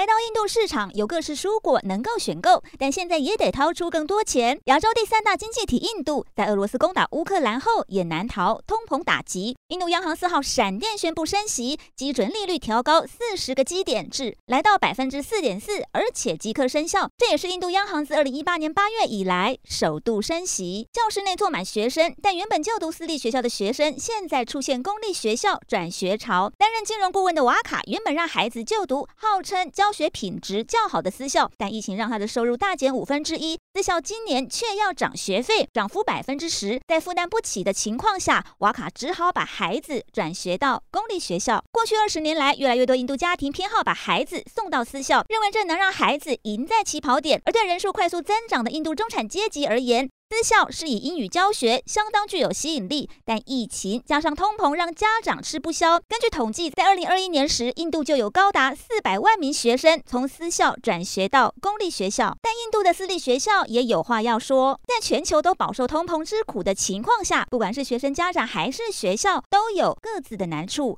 [0.00, 4.58] 来到印度市场，有各式蔬果能够选购，但现在也得掏出更多钱。
[4.64, 9.58] 亚洲第三大经济体印度，在俄罗斯攻打乌克兰后，也难逃通膨打击。
[9.68, 17.10] 印度央行四号闪电宣布升息，基准利率调高四十个基点至来到百分之四点四，而且即刻生效。
[17.18, 20.88] 这也是印度央行自二零一八年八月以来首度升息。
[20.94, 26.50] 教室内坐满学生，但原本就读私立学校的学生，现在出现公立学校转学潮。
[26.56, 33.58] 担任金融顾问的瓦卡，原本让孩子就读，号称教教学品质较好的私校，但疫情让他的收入大减五分之一。
[33.74, 41.64] 私校今年却要涨学费，涨幅百分之十，在负担不起的情况下，瓦卡只好把孩子转学到公立学校。
[41.72, 47.42] 过去二十年来，越来越多印度家庭偏好把孩子送到私校，认为这能让孩子赢在起跑点。
[47.44, 55.98] 而对人数快速增长的印度中产阶级而言，私校是以英语教学，相当具有吸引力，但疫情加上通膨让家长吃不消。
[56.08, 62.38] 根据统计，在二零二一年时，印度就有高达四百万名学生从私校转学到公立学校。
[62.40, 70.96] 但印度的私立学校也有话要说，在全球都饱受通膨之苦的情况下，不管是学生家长还是学校，都有各自的难处。